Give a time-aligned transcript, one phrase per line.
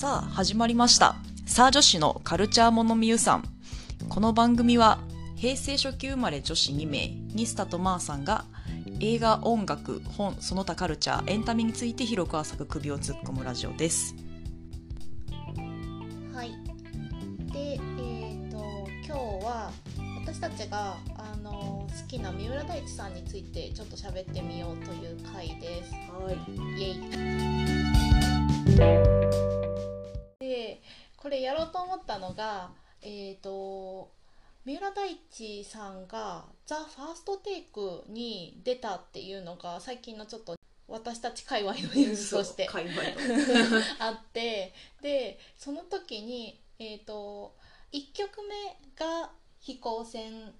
[0.00, 3.44] さあ始まりましたさあ女子のカルチャーモノミユさん
[4.08, 4.98] この番組は
[5.36, 8.46] 平成初期生まれ女子2名ニスタとマーさんが
[9.00, 14.14] 映画音楽本その他カルチャーエンタメについて広く浅く首を突っ込むラジオです
[16.34, 16.52] はい。
[17.52, 18.56] で、えっ、と
[19.06, 19.70] 今日は
[20.22, 25.92] 私たちがあの好きな三浦大知さんについてちょっと喋ってみようという回です。
[25.92, 26.38] はい
[26.80, 26.86] イエ
[29.56, 29.59] イ。
[31.20, 32.70] で、これやろうと思ったのが、
[33.02, 34.10] えっ、と
[34.64, 40.56] 三浦大知さんがザ・ファーストテイクに出たっていうのが最近のちょっと
[40.86, 42.68] 私たち界隈のニュースとして
[43.98, 47.56] あってでその時に、えー、と
[47.92, 48.54] 1曲目
[48.98, 50.52] が「飛行船」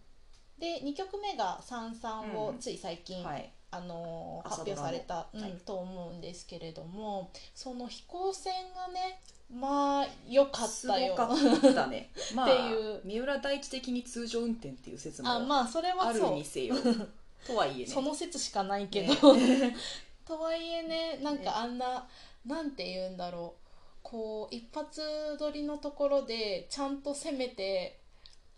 [0.59, 2.59] で2曲目が「三々」をうん。
[2.59, 3.53] つい最近、はい。
[3.71, 4.43] あの。
[4.45, 5.53] 発表された、うんはい。
[5.65, 9.21] と思うんですけれどもその飛行船がね
[9.53, 11.15] まあ良かすごったよ。
[11.15, 12.11] かったね。
[12.35, 13.01] まあっていう。
[13.05, 16.75] 三浦大知的に通常運転っていう説もあまあそれはあるそうにせよ。
[17.47, 17.87] とはいえね。
[17.87, 19.15] その説しかないけど、
[20.27, 22.09] とはいえねなんねかあんな、
[22.47, 23.61] なんて言うんだろう。
[24.03, 28.01] こう一発撮りのところでちゃんと攻めて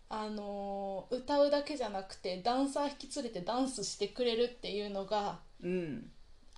[0.09, 6.11] あのー歌うだけじゃなくてダンサー引き連れてダンスしてくれるっていうのがうん。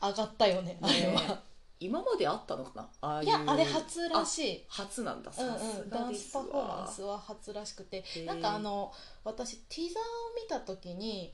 [0.02, 1.38] 上がったよねあれは、ね
[1.80, 2.88] 今まであったのかな？
[3.00, 4.64] ああいういやあれ初らしい。
[4.68, 8.02] 初なんだうんうん、ダンスパフォーマンスは初らしくて。
[8.02, 8.24] ー。
[8.24, 8.92] なんかあの
[9.24, 10.04] 私ティザーを
[10.42, 11.32] 見た時に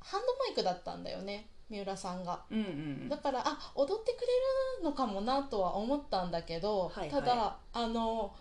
[0.00, 2.42] ハンドマイクだったんだよね三浦さんが。
[2.50, 3.08] うんうん。
[3.08, 4.26] だからあ踊ってくれ
[4.78, 7.10] るのかもなとは思ったんだけど、はいはい。
[7.10, 8.34] ただあの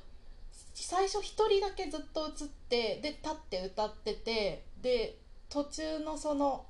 [0.73, 5.17] 最初一人だけずっと映ってで立って歌っててで
[5.49, 6.65] 途中のその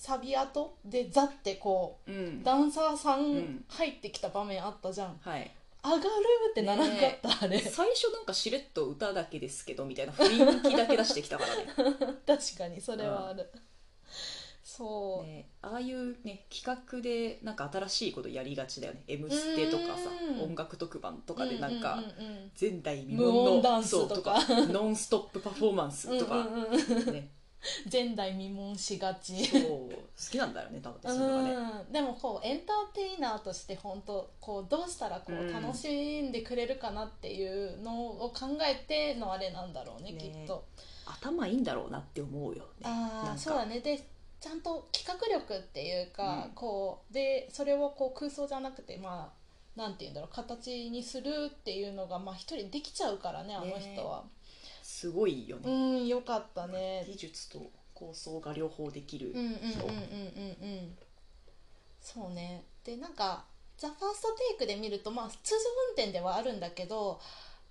[0.00, 2.14] サビ跡でザってこうん。
[2.14, 3.36] うダンサーさうん。
[3.36, 5.50] ん入ってきた場面あったじゃん、はい。
[5.84, 6.02] 上がる
[6.52, 7.58] ってならなかった、あれ。
[7.58, 12.16] 最初なんかしれっと歌だけですけどみたいな雰囲気だけ出してきたからね。
[12.26, 13.50] 確かにそれはある、
[14.62, 20.40] そう、ねああいうね企画でなんか新しいことやりがちだよね「M ステ」とかさうん。
[20.44, 22.52] 音楽特番とかでなんかうううんうん。
[22.58, 24.38] 前代未無聞の音ダンスそうとか。
[24.48, 27.12] ノンストップパフォーマンスとか、うんうんうん。
[27.12, 27.28] ね
[27.90, 29.44] 前代未聞しがち。
[29.46, 29.96] そう好
[30.30, 31.82] きなんだよね多分ねそういうのがね。
[31.86, 31.92] うん。
[31.92, 40.64] でもこうエンターテイナーとして本当こうどうしたらこううん楽しんでくれるかなっていうのを考えてのあれなんだろうねねきっと。
[41.06, 42.82] 頭いいんだろうなって思うよね。
[42.84, 43.80] ああそうだね。
[43.80, 44.00] で
[44.40, 46.52] ちゃんと企画力っていうか、うん。
[46.54, 49.30] こうでそれをこう空想じゃなくてま
[49.76, 54.24] あなんて言うんだろう形にするっていうのがまあ一人できちゃうからねあの人は、
[55.00, 57.04] すごいようね、んよかったね。
[57.06, 60.98] 技術と構想が両方できるうんうんうんうんうん人うん。
[62.02, 62.64] そうね。
[62.84, 63.46] でなんか
[63.78, 65.56] 「ザ・ファーストテイクで見るとまあ通常
[65.88, 67.18] 運転ではあるんだけど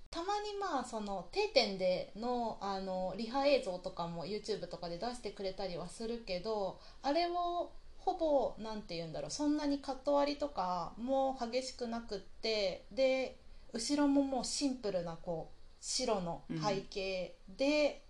[0.09, 7.69] たまにまあその定点でのあのリハ映像とかも YouTube とかで出してくれたりはするけどあれを
[7.99, 13.37] ほぼなんて言うんだろうそんなにカット割りとかも激しくなくってで
[13.71, 18.03] 後ろももうシンプルなこう白の背景で、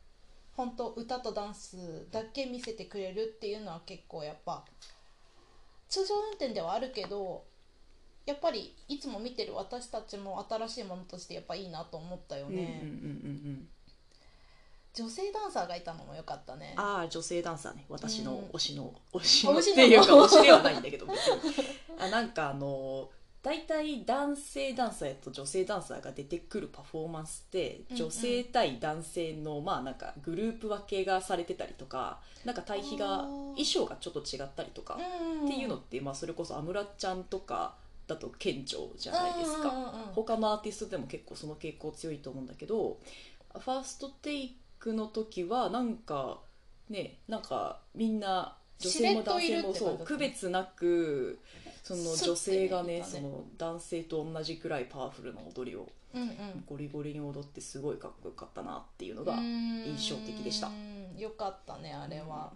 [0.55, 4.65] 本当歌とダンスだけ見せてくれるっていうのは結構やっぱ
[5.87, 7.45] 通常運転ではあるけど
[8.25, 13.67] やっぱりいつも見てる私たちも新しいものとしてやっぱいいなと思ったようんうんうんね、うんうん。
[14.93, 16.73] 女性ダンサーがいたのも良かったね。
[16.75, 17.85] ああ女性ダンサーね。
[17.87, 18.39] 私のうん。
[18.49, 21.07] 推しの推し推しなののっていうか推しではないんだけど。
[21.97, 23.09] あなんかあの
[23.41, 37.75] 大体男性ダンサーと女性ダンサーが出てくるパフォーマンスって女性対男性のまあなんかグループ分けがされてたりとかなんか対比が衣装がちょっと違ったりとかうんっていうのって、まあ、それこそ安室ちゃんとか
[38.07, 39.93] だと顕著じゃないですか。
[40.13, 42.97] 他のアーティストでも結構その傾向強いと思うんだけど
[43.53, 46.39] ファーストテイクの時はなんか
[46.89, 51.39] ねなんかみんな女性も男性もそう区別なく
[51.83, 53.03] その女性がねね。
[53.03, 56.63] その男性と同じくらいパワフルな踊りをうんうん。
[56.65, 60.67] ゴリゴリに踊ってすごいかっこよかったなっていうのが印象的でした。
[60.67, 62.53] うんよかったねあれは、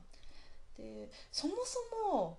[0.77, 1.79] でそもそ
[2.13, 2.37] も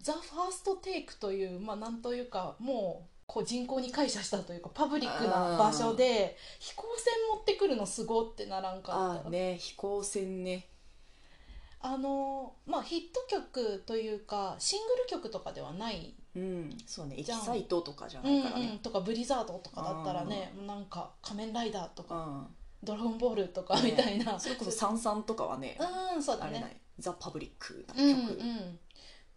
[0.00, 9.30] ザ・ファーストテイクというまあなんというかもうこう人口に感謝したというかパブリックな場所で飛行船持ってくるのすごってならんかった。
[9.30, 10.66] ね飛行船ね
[11.82, 16.78] あのまあヒット曲というかシングル曲とかではない、うん。
[16.86, 17.16] そうね。
[17.18, 17.40] エじゃん。
[17.40, 18.70] キサイトとかじゃうなんいからね。
[18.72, 22.46] うん、とかブリザードとかだったらねなんか仮面ライダーとかうん。
[22.84, 25.78] ドラゴンボールとかみたいな、それこそサンサンとかはね
[26.14, 26.80] うんそうだね。
[26.98, 28.78] ザ・パブリックなうん曲、うん。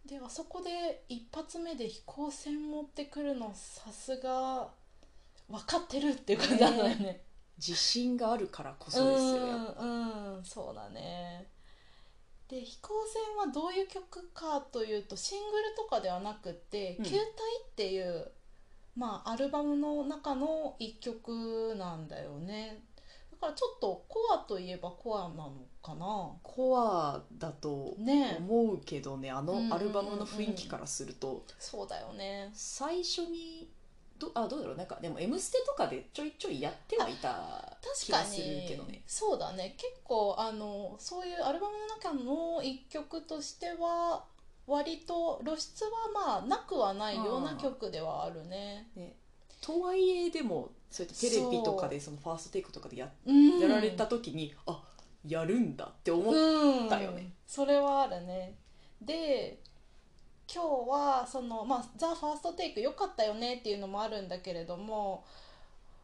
[0.04, 4.68] であそこで一発目で飛行船持ってくるのさすが
[5.48, 7.22] 分かってるっていう感じなんだよね。
[7.58, 9.36] 自信があるからこそですよ
[9.78, 11.48] うんうんそうだね
[12.48, 17.04] で飛行船はどういう曲かというとシングルとかではなくって「うん。
[17.04, 17.18] 球体」
[17.66, 18.30] っていう、
[18.94, 22.84] まあ、アルバムの中の一曲なんだよね。
[23.32, 25.52] だからちょっとコアといえばコアなの
[25.82, 26.32] かな。
[26.42, 28.36] コアだとね。
[28.38, 29.68] 思うけどねあうんうんうんうん。
[29.68, 31.44] のアルバムの雰囲気からすると。
[31.58, 32.50] そうだよね。
[32.54, 33.68] 最初に
[34.18, 34.76] どあどうだろう。
[34.76, 39.02] なんかでも「M ステ」とかでちょいちょいやってはいた気がす確かにるけどね。
[39.06, 39.74] そうだね。
[39.76, 44.24] 結構あのそういうアルバムの中の一曲としては
[44.66, 48.90] 割と露出はまあなくはないような曲ではあるね。
[48.94, 49.16] ね。
[49.60, 53.58] とはいえでもそうやってテレビとかでそのファーストテイクとかでやうん。
[53.58, 54.82] やられた時に、あ
[55.26, 57.32] やるんだって思っうんたよね。
[57.46, 58.56] それはあるね。
[59.00, 59.60] で
[60.52, 65.24] 今日はその、まあ、ザ・ファーストテイク良かったよねっていうのもあるんだけれども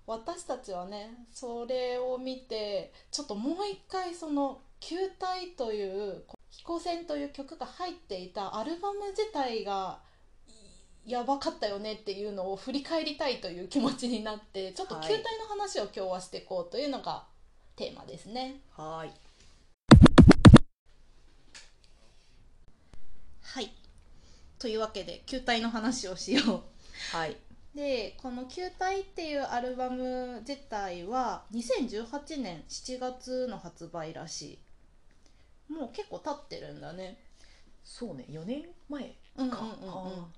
[0.06, 10.00] 私たちはねそれを見てちょっともう一回その「球体」という「飛行船」という曲が入っていたアルバム自体が
[11.06, 17.24] やばかったよねっていうのを振り返りたいという気持ちになってちょっと球体の話を今日はしていこうというのが
[17.76, 18.60] テーマですね。
[18.76, 19.31] はい
[24.62, 26.62] というわけで球体の話をしよ
[27.10, 27.36] はい、う
[27.76, 34.60] でこの「球体」っていうアルバム自体は2018年7月の発売らし
[35.68, 35.72] い。
[35.72, 37.18] もう結構経ってるんだね。
[37.82, 39.66] そうね4年前か、うんうんうんう
[40.20, 40.32] ん。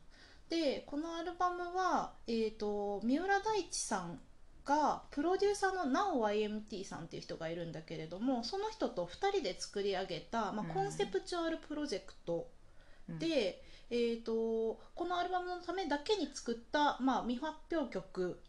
[0.48, 4.18] でこのアルバムは、えー、と三浦大知さん
[4.64, 10.72] がプロデューサーのなお YMT さんっていう人がいるんだけれどもその人と2人で作り上げた、まあ、うん。
[10.72, 12.48] コンセプチュアルプロジェクト
[13.08, 18.40] うんで、えー、とこのアルバムのためだけに作った、まあ、未発表曲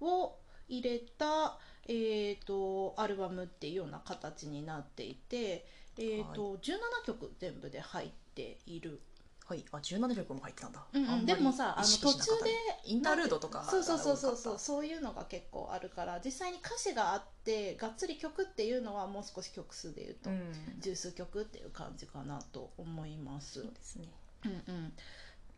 [0.00, 0.36] を
[0.68, 9.00] 入れた、えー、とアルバムっていうような形になっていて、えーと17曲全部で入っている、
[9.46, 11.26] はい、あ17曲も入ってたんだ、うんうん。
[11.26, 12.50] でもさあの途中で
[12.86, 20.52] インタールードとかそうそうそうそうそうそういうのが結構あるから実際に歌詞があってがっつり曲っていうのはもう少し曲数でいうと、たうん。
[20.80, 23.60] 十数曲っていう感じかなと思います。
[23.60, 24.08] そうですね。
[24.46, 24.92] うんうん、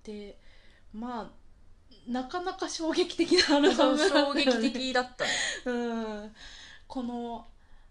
[0.03, 0.37] で
[0.93, 3.99] まあなかなか衝撃的なアルバム。
[3.99, 5.31] 衝ね撃的だったね。
[5.67, 5.73] う
[6.25, 6.35] ん、
[6.89, 7.47] この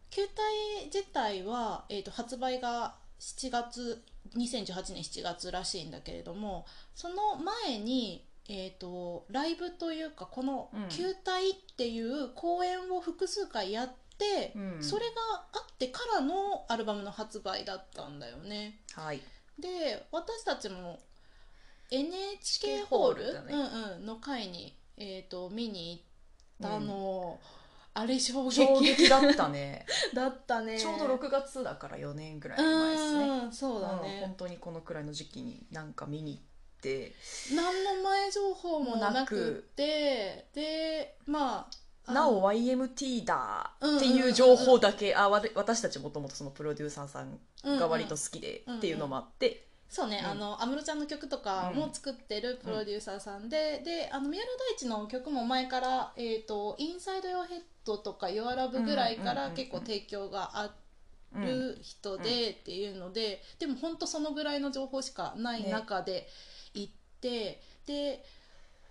[0.10, 2.96] 球体自体は、えー、と発売が
[3.26, 4.04] 7月
[4.38, 13.88] 2018年7月らしいんだけれどもその前に、えー、とライブというかこのうん「球体」っていう公演を複数回やっ
[14.18, 14.82] て、うん。
[14.82, 15.12] それが
[15.52, 18.80] あってからのアルバムの発売だったんだよね。
[18.94, 19.22] はい。
[19.60, 21.00] で私たちも
[21.92, 23.54] NHK ホールホールだね。
[23.54, 26.04] うんうん、の回に、えー、と見に
[26.62, 27.40] 行ったの、
[27.98, 29.86] あれ衝撃衝撃だったね。
[30.14, 30.78] だったね。
[30.78, 33.28] ちょうど6月だから4年ぐらい前ですね。
[33.28, 36.42] うんそうだうん本ね、当にこのくらいの時期になんか見に行っ
[36.82, 37.14] て。
[37.56, 40.50] 何の前情報もなくて。
[40.54, 41.70] でま
[42.08, 50.32] あなおあ YMT だうんっていう情報だけ、あわれ私たちもともとそのプロデューサーさんのが割と好きでっていうのもあって、そうね、うん。
[50.32, 60.76] あの安室ちゃんの曲とかも作ってるプロデューサーさんで、であの三浦大知の曲も前から「えー、とインサイド・ヨーヘッド」とか「ヨアラブ」ぐらいかうんうんうんうんら結構提供があ
[61.34, 66.28] うんる人でっていうので、でも本当そのぐらいの情報しかないね中で
[66.74, 68.26] 行って、で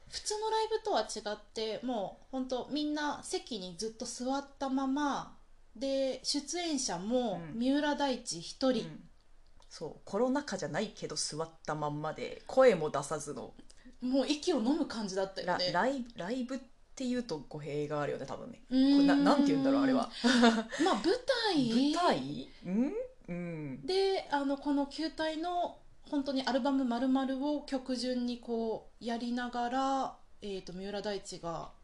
[0.08, 5.36] 普通のライブとは違ってもう本当みんな席にずっと座ったまま
[5.74, 7.58] で出演者もうん。
[7.58, 9.08] 三浦大知一人、うん
[9.76, 13.52] そうコロナ禍じゃないけど座ったまんまで声も出さずの。
[14.00, 15.73] もう息を飲む感じだったよラね。
[15.73, 16.59] ライブライブっ
[16.95, 18.62] ていうと語弊があるよね多分ね。
[18.71, 19.07] うーん。
[19.09, 20.09] ななんて言うんだろうあれは。
[20.85, 21.02] まあ舞
[21.52, 21.71] 台。
[21.73, 22.49] 舞台？
[22.64, 22.93] うん？
[23.26, 23.85] うん。
[23.85, 25.78] であのこの球体の
[26.09, 31.83] 本当にアルバム丸々を曲順にこうやりながら、えー、と三浦大知がうん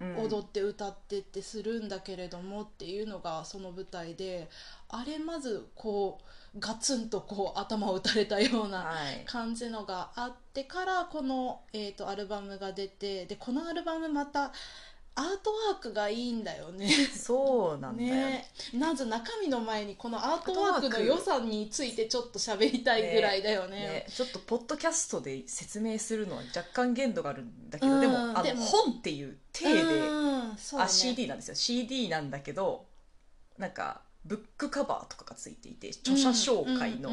[0.00, 4.48] 踊って歌ってってするんだけれどもっていうのがその舞台で
[4.88, 6.18] あれまずこ
[6.54, 9.24] うガツンとこう頭を打たれたようなはい。
[9.26, 14.52] 感じのがあってからこの、えー、とアルバムが出てでこのアルバムまた
[15.18, 16.88] アートワークがいいんだよね。
[16.88, 18.08] そうなんだよ。
[18.08, 18.14] ね。
[18.14, 23.80] ねまず中身の前にこのアートワークの良さについてちょっと喋りたいぐらいだよね。
[23.80, 31.56] ねちょっとポッドキャストで説明するのは若干限度があるんだけど、うんでもあの本っていう体で、うんあ CD なんですよ。
[31.56, 32.86] CD なんだけど
[33.58, 37.10] なんかブックカバーとかがついていて著者紹介の,、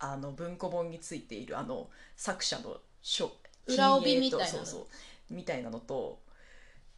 [0.00, 3.30] あの文庫本についているあの作者の書
[3.68, 4.50] 裏帯みたいなの。
[4.50, 4.86] そうそう
[5.30, 6.20] みたいなのと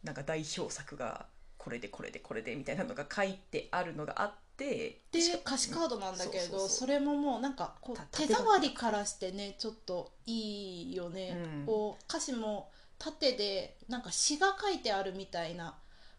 [0.03, 1.25] なんか代表作が
[1.57, 11.65] これでこれでこれでみたいなのが書いてあるのがあってで歌詞カードなんだけれど、うんそれももうなんかこうた手触りからしてねちょっといいよね、うん。
[11.65, 15.75] こう歌詞も縦でなんか詩が書いてあるみたいな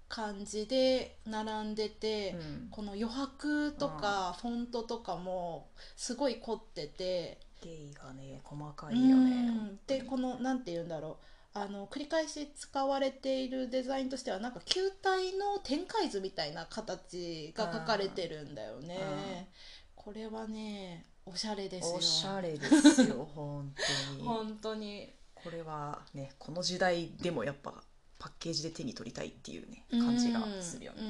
[0.08, 2.68] 感じで並んでて、うん。
[2.70, 9.78] この余白とかフォントとかもすごい凝ってて、ゲイがね細かいよねうん。
[9.86, 19.48] でこのなんて言うんだろうあの繰り返し使われているデザインとしてはなんか球体の展開図みたいな形が描かれてるんだよね。
[19.96, 20.04] うん。
[20.04, 21.96] これはねおしゃれですよ。
[21.96, 24.22] おしゃれですよ 本当に。
[24.22, 25.12] 本当に。
[25.34, 27.82] これはねこの時代でもやっぱ
[28.18, 31.02] パッケージで手に取りたいっていうね感じがするよね。
[31.02, 31.06] うん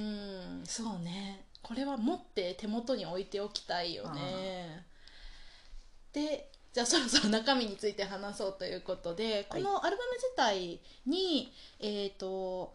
[0.60, 1.44] うんそうね。
[1.62, 4.86] これは持って手元に置いておきたいよね。
[6.12, 12.72] でじゃあそろそろ中身について話そうということでこのアルバム自体にえっ、と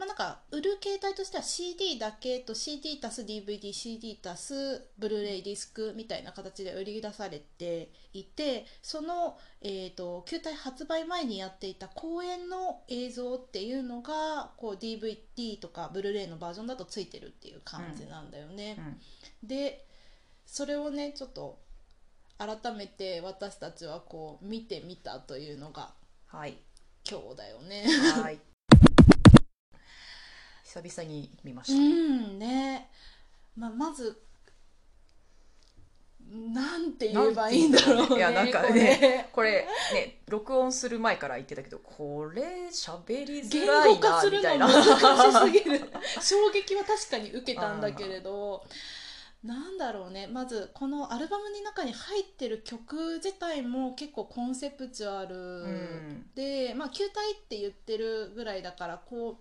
[0.00, 18.76] まあなんか売る形態としては CD だけと CD 足す DVDCD 足すブルーレイディスクみたいな形で売り出されていてその、えー、と球体発売前にやっていた公演の映像っていうのがこう DVD とかブルーレイのバージョンだとついてるっていう感じなんだよね。
[19.42, 19.46] うん。
[19.46, 19.86] で
[20.46, 21.58] それをねちょっと
[22.40, 25.92] 改めて私たちはこう見てみたというのが
[26.26, 26.56] はい。
[27.08, 27.84] 今日だよね。
[28.22, 28.38] はい。
[30.64, 32.88] 久々に見ましうた、んね、
[33.56, 34.22] まあ、まず
[36.30, 38.16] なんて言えばいいんだろうね。
[38.16, 39.28] いやなんかこねれ。
[39.32, 45.80] これね録音する前から言ってたけどこれ喋りづ言らいな語化するみたいなの難しすぎる。
[46.22, 48.64] 衝撃は確かに受けたんだけれど
[49.42, 50.26] なんだろうね。
[50.26, 56.26] まずこのアルバムの中に入ってる曲自体も結構コンセプチュアル、うん。
[56.34, 59.36] でまあ球体って言ってるぐらいだからこう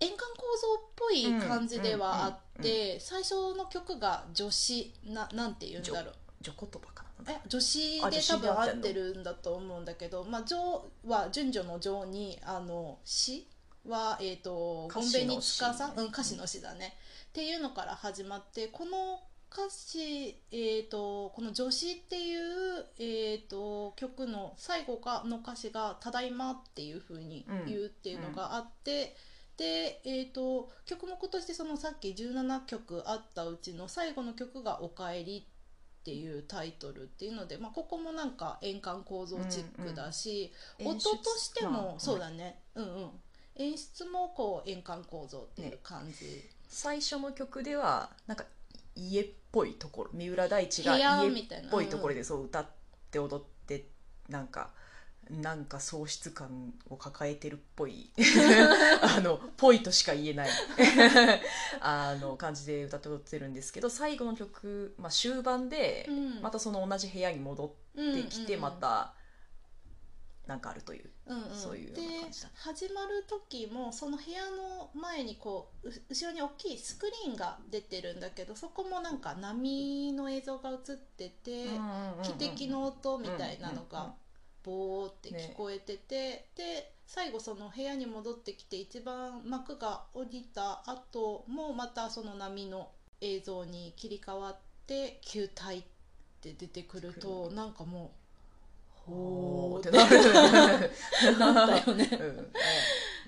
[0.00, 6.14] 円環構造っぽい感じではあって、最初の曲が女子ななんて言うんだろう。
[6.42, 10.58] 女言葉かなえ女子で多分で合ってるんだと思うんだけど、まあ、女
[11.06, 13.48] は順序の女にあの詩
[13.86, 16.96] は、えー、とゴンベニツカさん、詩うん、歌詞の詩だね、
[17.34, 19.20] っていうのから始まってこの
[19.52, 29.16] 歌詞、えー、とこの「女子」っていう、えー、と曲の最後がの歌詞が「ただいま」っていう風に言うっていうのがあって。
[29.56, 35.46] で、えー、と曲目としてそのさっき17曲あったうちの最後の曲が「おかえり」
[36.00, 40.52] っていうタイトルっていうので、まあ、ここもなんか円環構造チックだし、
[40.84, 42.62] 音としてもそうだね。
[42.74, 43.10] うんうん。
[43.56, 48.44] 演出もこう円環構造っていう感じ、最初の曲ではなんか
[48.96, 51.32] 家っぽいところ三浦大知が家っ
[51.70, 52.66] ぽいところでそう歌っ
[53.10, 53.86] て踊って
[54.28, 54.70] なんか
[55.30, 58.10] なんか喪失感を抱えてるっぽい
[59.16, 60.50] あのぽいとしか言えない
[61.80, 66.42] あの感じで歌って踊ってるんですけど最後の曲、まあ、終盤でうん。
[66.42, 68.60] またその同じ部屋に戻ってきてうん。
[68.60, 69.14] また
[70.46, 71.56] なんかあるといううんうん。
[71.56, 72.02] そういうで
[72.54, 81.66] 始まる時もその部屋の前にこうう後ろに大きいスクリーンが出てるんだけどそこもなんか波の映像が映ってて、
[82.22, 84.14] 汽笛の音みたいなのが
[84.62, 92.90] ボーって聞こえてて、で最後その部屋に戻ってきて一番幕が降りた後もまたその波の
[93.20, 95.84] 映像に切り替わって球体っ
[96.40, 98.23] て出てくるとなんかもう
[99.06, 99.78] ほー。
[99.80, 100.90] っててなる。
[101.38, 102.08] なったよね。
[102.12, 102.52] うん。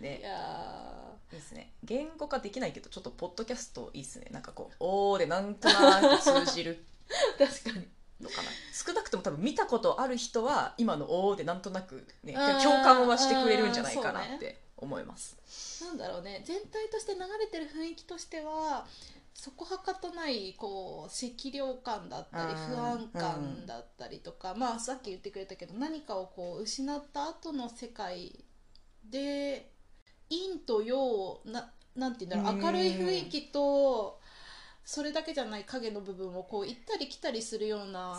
[0.01, 0.19] ね。
[0.19, 1.73] いやいいですね。
[1.83, 4.29] 言語化できないけどちょっとポッドキャストいいですね。
[4.31, 7.89] なんかこう「おー」でなんとなく通じるー確かに
[8.21, 15.37] のかな少なくとも多分見たことある人は今の「おー」でなんとなくね共感はしてくれるんじゃないかなって思います。
[15.85, 16.43] なんだろうね。
[16.45, 18.87] 全体として流れてる雰囲気としては
[19.37, 28.45] そこはかとないこう赤涼感だったり不安感だったりとか、まあさっき言ってくれたけど何かをこう失った後の世界
[29.09, 29.71] で
[30.31, 32.65] 陰と陽をななんて言うんだろううん。
[32.65, 34.19] 明るい雰囲気と
[34.85, 38.17] それだけじゃない影の部分をこう行ったり来たりするような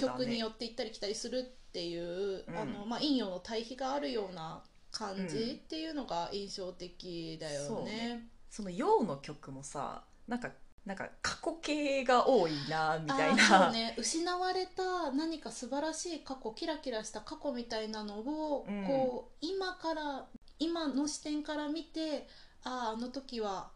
[0.00, 2.56] 曲によって行ったり来たりするっていう、うん。
[2.56, 8.28] あのまあ、陰陽の対比があるような感うんじっていうのが印象的だよね。
[8.48, 10.50] その陽の曲もさなんか
[10.84, 13.64] なんか過去形が多いなみたいな。
[13.64, 18.84] そうね、失われた何か素晴らしい過去キラキラした過去みたいなのを、うん。
[18.86, 20.26] こう今から
[20.58, 22.28] 今の視点から見て
[22.64, 23.70] あああの時は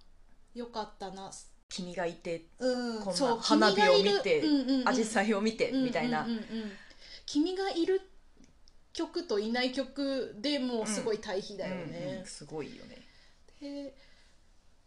[0.54, 1.30] 良かったな、
[1.70, 4.84] 君がいてうん、こんな花火を見て君がいるうんうんうん。
[4.84, 6.36] 紫陽花を見てみたいなうんうん。
[6.36, 6.72] うんうん
[7.30, 8.00] 君がいる
[8.94, 12.96] 曲といない曲でもうすごい対比だようんうねん、すごいよね。
[13.60, 13.94] へ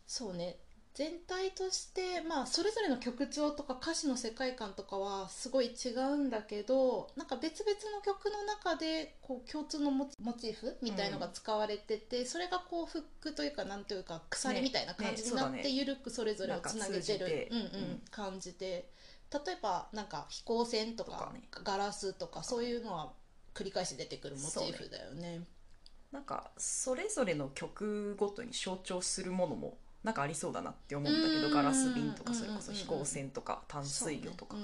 [0.07, 0.57] そうね
[0.93, 15.57] 全体として、まあ、それぞれの曲調とか歌詞の世界観とかはすごい違うんだけどなんか別々の曲の中でこう共通のモチーフみたいのが使われてて、それがこうフックというかなんというか鎖みたいな感じになって、ね。
[15.57, 15.69] ねそうだね。
[15.69, 17.47] ゆるくそれぞれをつなげてる。
[17.51, 17.63] うんうん。
[17.63, 18.01] うん。
[18.11, 18.89] 感じで。
[19.31, 21.31] 例えばなんか飛行船とか
[21.63, 23.13] ガラスとかそういうのは
[23.53, 25.41] 繰り返し出てくるモチーフだよね。
[26.11, 31.41] なんかそれぞれの曲ごとに象徴するものもなんかありそうだなって思うんだけうん。
[31.49, 34.55] どガラス瓶とかそれこそうん飛行船とか淡水魚とか、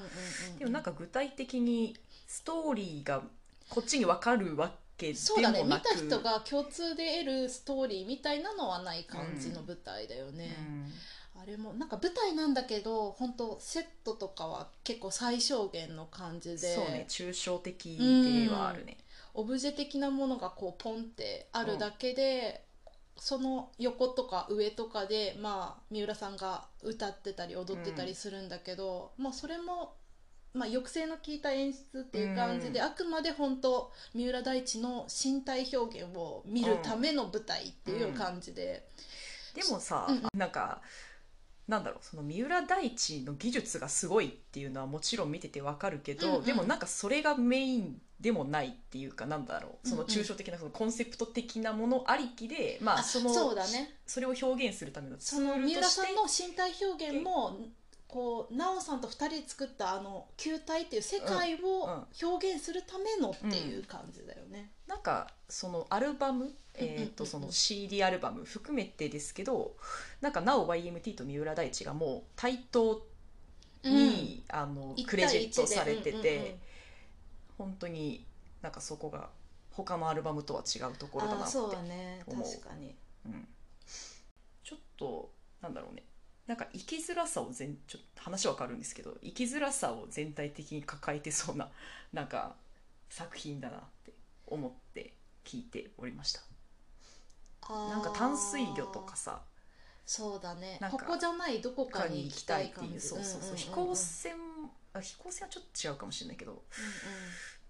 [0.58, 3.22] でもなんか具体的にストーリーが
[3.70, 5.64] こっちに分かるわけでそうだね。
[5.64, 10.56] 見た人が共通で得るストーリーみたいなのはない感じの舞台だよね、
[11.40, 16.76] あれもなんか舞台なんだけど本当セットとかは結構最小限の感じうんで。
[16.76, 18.98] そうね抽象的ではあるね、
[19.36, 22.66] オブジェ的なものがこうポンってあるだけで、
[23.18, 29.96] その横とか上とかで、まあ、三浦さんが歌ってたり踊ってたりするんだけど、まあ、それも、
[30.54, 32.86] まあ、抑制の効いた演出っていう感じで、うん。
[32.86, 38.88] あくまで本当三浦大知の身体表現を見るための舞台っていう感じで、
[39.56, 40.24] でもさ、うんうん。
[40.34, 40.82] なんか
[41.68, 46.44] なんだろうその三浦大知の技術がすごいっていうのはもちろん見ててわかるけど、うんうん。
[46.46, 50.10] でもなんかそれがメインでもないっていうかなんだろうそのうん。
[50.10, 53.96] うん抽象的なそのコンセプト的なものありきで、まああそのそうだね。
[54.06, 57.60] それを表現するためのツそのールとして三浦さんの身体表現も
[58.08, 64.72] こう奈緒さんと2人で作ったあの球体っていう世界を表現するためのっていう感じだよね。
[64.88, 67.04] なんかそのアルバム、えー、うんうんうん。
[67.04, 69.76] うんとその CD アルバム含めてですけど
[70.22, 73.06] なんかなお YMT と三浦大知がもう対等
[73.84, 76.58] に、あの一クレジットされてて、
[77.58, 78.26] 本当に
[78.62, 79.30] なんかそこが
[79.72, 82.24] 他のアルバムとは違うところだなってあーそうだね。
[82.26, 82.50] 思う。
[82.50, 82.96] 確かに。
[83.26, 83.48] うん。
[84.64, 86.04] ちょっとなんだろうね。
[86.48, 91.70] なんか生きづらさを全ちょっと話は変わるんですけど生きづらさを全体的に抱えてそうな
[92.14, 92.56] なんか
[93.10, 94.14] 作品だなって
[94.46, 96.42] 思って聞いておりました。
[97.70, 99.42] なんか淡水魚とかさ
[100.06, 100.80] そうだね。
[100.90, 104.47] ここじゃないどこか他に行きたいっていうそうそうそう飛んんんん行船
[105.00, 106.60] あ飛行船はちょっと違うかもしれないけどうん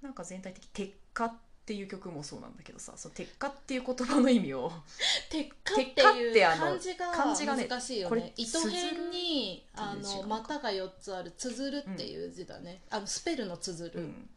[0.02, 1.34] なんか全体的に鉄火っ
[1.66, 4.72] ていう曲もそうなんだけどさその鉄火っていう言葉の意味を
[5.30, 14.30] 鉄火って漢字が難しいよこれね糸辺にあの股が4つある「つづる」っていう字だね、あのスペルの「つづる」うん、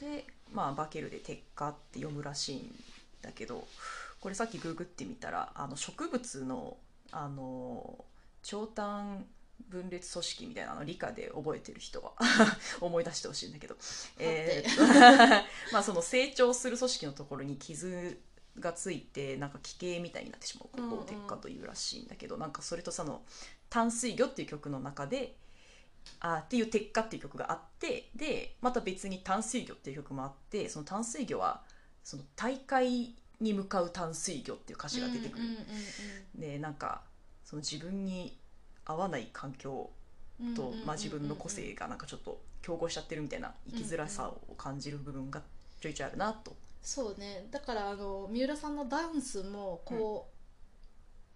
[0.00, 2.84] でまあバケルで鉄火って読むらしいん
[3.22, 3.66] だけど
[4.20, 6.76] これさっきググってみたらあの植物の
[7.10, 8.04] あの
[8.42, 9.26] 長短
[9.68, 12.14] 分裂組織みたいなの理科で覚えてる人は
[12.80, 13.76] 思い出してほしいんだけど、
[14.18, 18.18] えー まあその成長する組織のところに傷
[18.58, 20.98] がついてなんか奇形みたいになってしまうことうんうん。
[21.00, 23.24] を鉄火というらしいんだけど、なんかそれとその
[23.68, 25.36] 「淡水魚」っていう曲の中で
[26.20, 31.64] あっていう「鉄火」っていう曲があってでまた別に「淡水魚」っていう曲もあってその淡水魚は
[32.02, 36.40] その大会に向かう淡水魚っていう歌詞が出てくる、うんうん。
[36.40, 37.02] でなんか
[37.44, 38.38] その自分に
[38.88, 39.90] 合わない環境
[40.40, 45.42] うんうんと、まあ、自分の個うんうんうん性がなんかちょっと競合しちゃってるみたいな生きづらさを感じる部分が
[45.80, 46.56] ちょいちょいあるなと。
[46.82, 47.46] そうね。
[47.50, 50.28] だからあの三浦さんのダンスもこ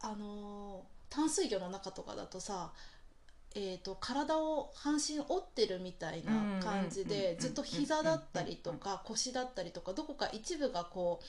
[0.02, 2.72] う、あの淡水魚の中とかだとさ
[3.54, 7.34] えー、と体を半身折ってるみたいな感じうんうんうんうん。
[7.34, 11.20] でずっと膝だったりとか腰だったりとかどこか一部がこ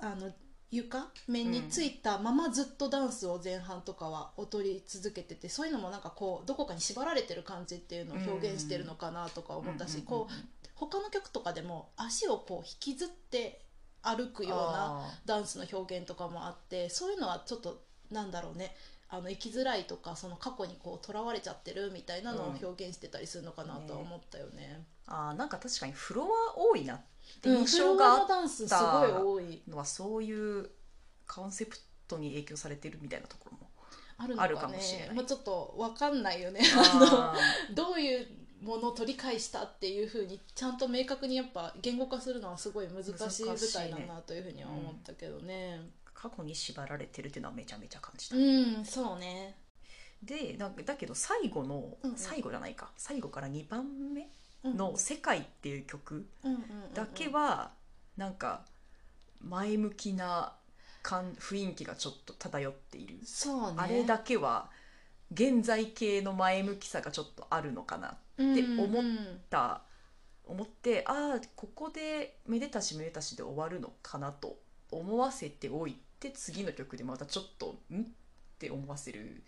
[0.00, 0.30] うあの
[0.70, 13.62] 床面についたままずっとダンスを前半とかは踊り続けててそういうのもなんかこうどこかに縛られてる感じっていうのを表現してるのかなとか思ったしこう他の曲とかでも足をこう引きずって
[14.02, 14.64] 歩くような
[15.02, 18.74] あダンスの表現とかもあってそういうのはちょっとなんだろうね
[19.08, 24.84] あの生きづらいとかその過去にこうとらわれちゃってるみたいなのを表現してたりするのかなとは思ったよね。
[25.08, 25.12] ー。
[25.12, 27.00] あーなんか確かにフロア多いなっ
[27.44, 30.70] 印象があっフロアのダンスすごい多いのはそういう
[31.26, 31.76] コンセプ
[32.08, 33.70] トに影響されてるみたいなところも
[34.18, 35.16] あるのあるかもしれない。
[35.16, 36.60] まあ、ちょっとわかんないよね。
[36.76, 37.34] あ
[37.70, 38.26] あのどういう
[38.60, 45.90] ものを取り返したっていうふうにちゃんと明確にやっぱ言語化するのはすごい難しい舞台だなというふうには思ったけどね。
[46.12, 49.56] 過去に縛られてるっていうのはめちゃめちゃ感じた、うんそうね。
[50.22, 52.16] でなんかだけど最後の、うんうん。
[52.18, 52.92] 最後じゃないか。
[52.98, 54.28] 最後から2番目うん
[54.64, 56.94] の「世界」っていう曲うんうんうんうん。
[56.94, 57.72] だけは
[58.16, 58.66] なんか
[59.40, 60.54] 前向きな
[61.02, 63.76] 感雰囲気がちょっと漂っている、そうね。
[63.78, 64.70] あれだけは
[65.32, 69.82] 現在系の前向きさがちょっとあるのかなって思っうんた
[70.44, 74.58] 思ってああここでめでたしめでたしで終わるのかなと
[74.90, 78.00] 思わせておいて次の曲でまたちょっとん？
[78.02, 78.04] っ
[78.58, 79.42] て思わせる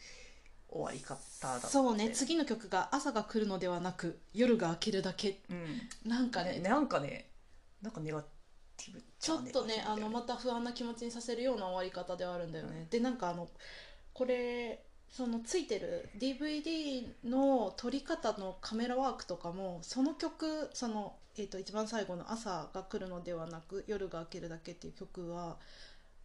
[0.72, 5.40] 終わり方だったそうね次の曲が「朝が来るのではなく夜が明けるだけ。
[5.50, 7.30] うん」なんかねねなんかね
[7.82, 13.48] なんかネガティブちょっとねあのまたた不安な気持ちにさせるような終わり方ではあるんだよね、でなんかあの
[14.14, 25.58] これそのついてる DVD の撮り方のカメラワークとかもその曲その、えー、と一番最後の「朝が来るのではなく夜が明けるだけ」っていう曲は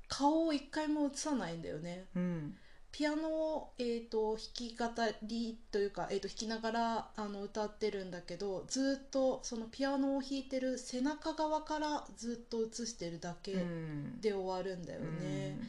[0.07, 2.05] 顔を一回も映さないんだよね。
[2.15, 2.57] うん
[2.97, 4.87] ピアノを、えー、と弾き語
[5.21, 14.19] りというか、えー、と弾きながらあの歌ってるんだけどずっとそのピアノを弾いてる背中側からずっと映してるだけうん。
[14.19, 15.59] で終わるんだよね、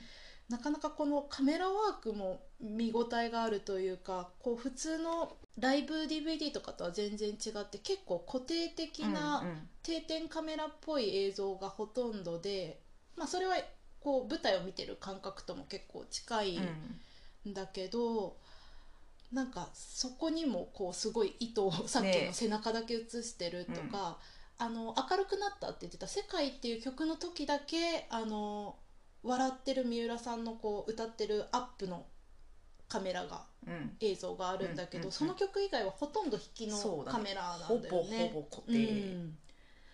[0.49, 9.45] なかなかこのカメラワークも見応えがあるというかこう普通のライブ DVD とかとは全然違って結構固定的な
[9.83, 12.81] 定点カメラっぽい映像がほとんどで、
[13.19, 13.57] まあ、それは
[14.01, 16.59] こう舞台を見てる感覚とも結構近い
[17.47, 18.37] んだけど、
[19.33, 24.19] なんかそこにもこうすごい意図をさっきねの背中だけ映してるとか、
[24.59, 28.77] あの明るくなったって言ってた「世界」っていう曲の時だけあの
[29.23, 32.07] 笑ってる三浦さんのこう歌ってるアップの
[32.89, 33.97] カメラがうん。
[34.01, 35.13] 映像があるんだけど、うんうんうん。
[35.13, 38.31] その曲以外はほとんど引きのカメラなほんだよね。
[38.33, 38.79] ぼほぼ固う定、
[39.15, 39.37] ん。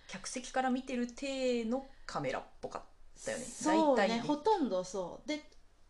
[0.06, 3.44] 客席から見てる体のカメラっぽかったよね。
[3.44, 4.22] そうね。
[4.24, 5.28] ほとんどそう。
[5.28, 5.42] で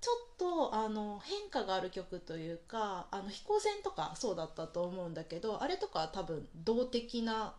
[0.04, 7.54] ちょっとあの変化がある曲というかあの飛行船とかそうだったと思うんだけどあれとかは多分動的な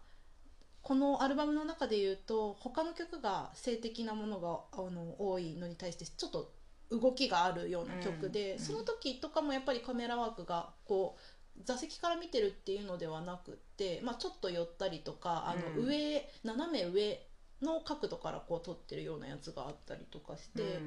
[0.84, 6.52] このアルバムの中で言うと他の曲が性的なものがあの多いのに対してちょっと
[6.92, 11.18] 動きがあるような曲で、うんその時とかもやっぱりカメラワークがこ
[11.58, 15.88] う座席から見てるっていうのではなくって、まあ、ちょっと寄ったりとかあのうん。
[15.88, 17.26] 上、斜め上
[17.64, 20.80] の角度からこう撮ってるようなやつがあったりとかして、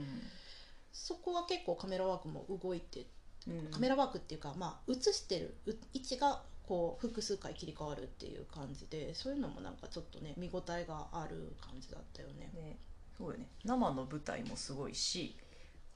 [0.99, 3.07] そこは結構カメラワークも動いて
[3.47, 3.59] うん。
[3.59, 12.51] うんカメラワークっていうか、まあ、映してるう位置がこう複数回切り替わるっていう感じでそういうのもなんかちょっとね見応えがある感じだったよね。
[12.55, 12.79] ね。
[13.17, 13.47] そうよね。
[13.65, 15.37] 生の舞台もすごいし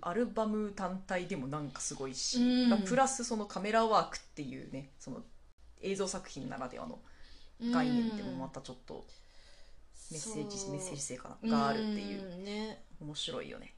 [0.01, 2.71] アルバム単体でもなんかすごいし、うん。
[2.71, 5.23] まあプラスそのカメラワークっていうねその
[5.83, 6.99] 映像作品ならではの
[7.73, 9.05] 概念でもまたちょっと
[10.11, 10.73] メッセージ、そう。
[10.73, 12.45] メッセージ性かながあるっていう、ん。
[12.45, 12.83] ね。
[13.01, 13.75] 面白いよね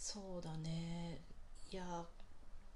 [0.00, 1.20] そうだね。
[1.72, 1.82] いや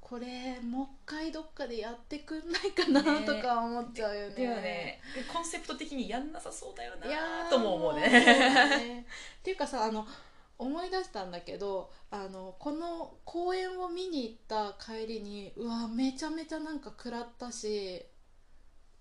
[0.00, 3.24] これもう一回どっかでやってくんないかなね。
[3.24, 4.34] とか思っちゃうよね。
[4.34, 5.00] でもね
[5.32, 9.06] コンセプト的にやんなさそうだよいやーなとも思ううだね。
[9.38, 10.04] っていうかさあの
[10.58, 18.04] 思い出したんだけどあのこの公演を見に行った帰りにうわめちゃめちゃなんか食らったし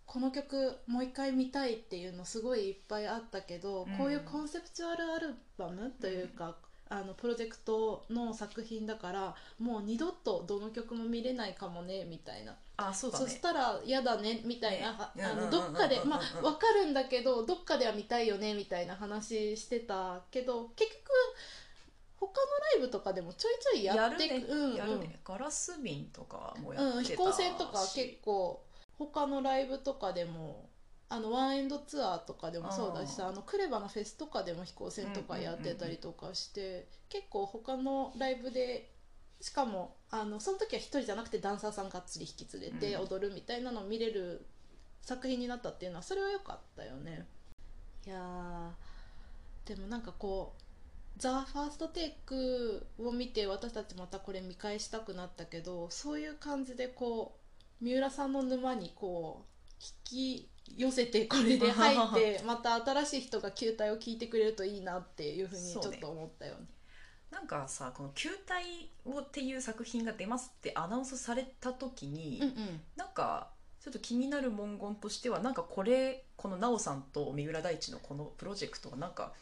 [0.05, 3.97] この曲もう一回見たいっていうのすごいいっぱいあったけど、うん。
[3.97, 6.57] こういうコンセプチュアルアルバムというか、
[6.93, 12.53] あのプロジェクトの作品だからもう二度とどの曲も見れないかもねみたいな。
[12.75, 13.25] あそうだね。
[13.25, 21.11] そしたら嫌だねみたいな、ねはあのどっかでまあ分かるんだけどどっかでは見たいよねみたいな話してたけど結局
[22.19, 22.31] 他の
[22.75, 24.75] ライブとかでもちょいちょいやってやるね、うんうん。
[24.75, 25.19] やるね。
[25.23, 28.61] ガラス瓶とかもやってたうん、し、飛行船とか結構
[28.99, 30.69] 他のライブとかでも
[31.11, 38.89] あのワンエンドツアーとかでもそうだしさあのクレバのフェスとかでも飛行船とかやってたりとかして、結構他のライブで
[39.41, 43.03] しかもあのその時は一人じゃなくてダンサーさんがっつり引き連れてうん。
[43.03, 44.45] 踊るみたいなのを見れる
[45.01, 47.27] 作品になったっていうのはそれは良かったよね。
[48.05, 50.61] いやーでもなんかこう
[51.19, 57.37] 「ザ・ファーストテイクを見て私たちまたこれ見返したくなったけどそういう感じでこ
[57.81, 66.67] う三浦さんの沼にこう引き寄せてこれで入って また新しい人が球体を聞いてくれるといいなっていうふうにちょっと思ったよね。
[67.31, 72.81] なんかさこの「球体を」っていう作品が出ますってアナウンスされた時に、うんうん。
[72.95, 79.33] なんかちょっと気になる文言としてはなんかこれこの奈緒さんと三浦大知のこのプロジェクトはなんか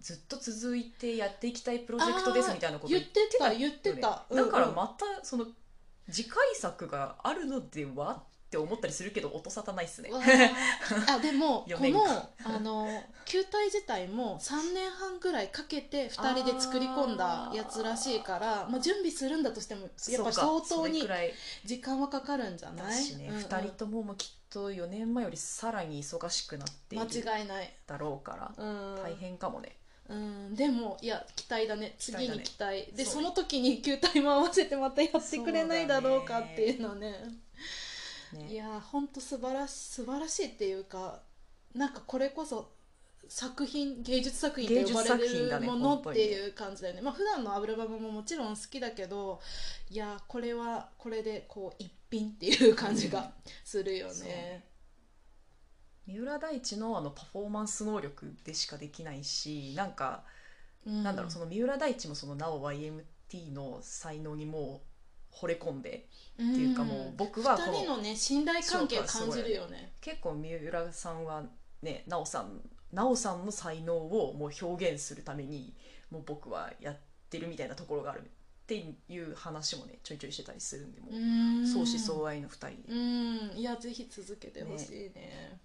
[0.00, 5.46] ずっと続いてやっていきたいプロジェクトですみたいなこと言ってた言ってた、だからまたその
[6.10, 10.10] 次回作があるのではって思ったりするけど音沙汰ないっすね。
[11.06, 11.20] あ。
[11.20, 12.04] でも四この
[12.44, 21.08] あの球体自体も3年半ぐらいかけて2人で作り込んだやつらしいからまあ、準備するにしてもやっぱ相当に
[21.64, 22.90] 時間はかかるんじゃない？
[22.90, 23.36] だしね、うん。
[23.36, 29.76] うん2人とももうきっと4年前よりさらに忙しくなっている間違いない、だろうからうん、大変かもね、
[30.08, 31.94] うん、でもいや期待だね。
[32.00, 32.80] 次に期期待。
[32.80, 37.14] 待でその時に球体も合わせてまたやってくれないだろうかっていうのね
[38.32, 38.52] ね。
[38.52, 41.20] いや本当素晴らし素晴らしいっていうか
[41.74, 42.70] なんかこれこそ
[43.28, 47.00] 作品芸術作品と呼ばれるものっていう感じだよね。
[47.00, 49.40] まあ普段のアルバムももちろん好きだけど
[49.88, 53.32] いやこれはこれでこう一品っていう感じが
[53.64, 54.64] するよね。
[56.06, 60.24] 三浦大知のあのパフォーマンス能力でしかできないしなんか、
[60.84, 61.04] うん。
[61.04, 64.89] なんだろうその三浦大知もそのなお YMT の才能にもう
[65.32, 69.92] 惚れ込んでっていうかもう僕はこ2人ののね信頼関係を感じるよね。
[70.00, 71.42] 結構三浦さんは
[71.82, 72.60] ねなおさん
[72.92, 75.74] なおさんの才能をもう表現するために
[76.10, 76.96] もう僕はやっ
[77.28, 78.22] てるみたいなところがあるっ
[78.66, 81.18] ていう話もねちょいちょいしてたりするんでもうう
[81.62, 81.66] ん。
[81.66, 82.94] 相思相愛の2人う
[83.54, 83.58] ん。
[83.58, 85.58] いやぜひ続けてほしいね。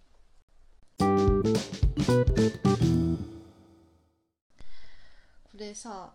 [5.55, 6.13] これさ、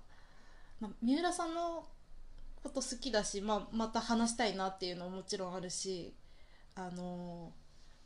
[0.81, 1.85] まあ、三浦さんの
[2.63, 6.15] こと好きだし、まあ、また話したいなっていうのももちろんあるし
[6.75, 7.53] あの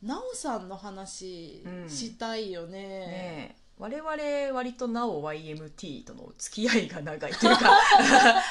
[0.01, 1.89] 奈緒さんの話うん。
[1.89, 3.65] したいよね,、ねえ。
[3.77, 7.71] 我々割となお YMT との付き合いが長いというか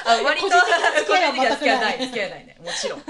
[0.05, 1.51] あ割と個人的な付き合いはない。
[1.51, 1.99] 付き合いはない。
[1.99, 2.47] 付き合いはない。
[2.47, 2.99] ねもちろん。
[2.99, 3.05] も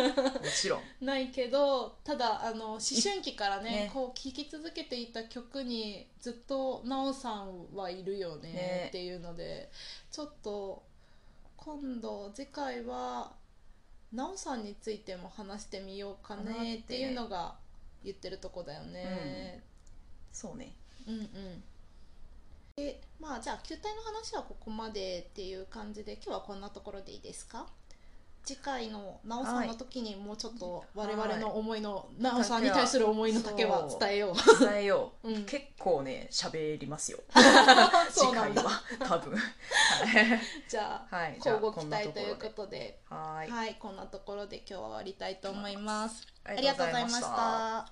[0.54, 0.83] ちろん。
[1.00, 3.90] ないけどただあの思春期からねね。
[3.92, 9.70] こう聴き続けていた曲にずっと奈緒さんはいるよねねっていうので
[10.12, 10.85] ちょっと
[11.64, 13.33] 今度次回は
[14.14, 17.57] 奈緒さんについても話してみようかかなってねっていうのが
[18.05, 19.62] 言ってるとこだよね。
[20.33, 20.74] そうね。
[21.07, 21.64] うんうん。
[22.77, 27.66] でまあじゃあ球体の話はここまでっていう感じで今日はこんなところでいいですか？
[28.44, 34.61] 次回のなおさんの時にもうちょっと我々の思いの、なおさんに対する思いの丈は伝えよう。
[34.61, 35.44] 伝えよう、 うん。
[35.46, 37.20] 結構ね喋りますよ。
[38.12, 38.62] そうなんだ。
[38.62, 39.37] 次回は多分。
[39.38, 40.40] はい。
[40.68, 41.38] じゃあ、はい。
[41.40, 42.12] じゃあ交互期こんなところで。
[42.12, 43.50] 待ということで、はい。
[43.50, 46.26] はい、こんなところで今日は終わりたいと思います。
[46.44, 47.88] あありがとうございました。